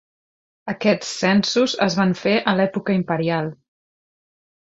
[0.71, 3.53] Aquests censos es van fer a l'època imperial.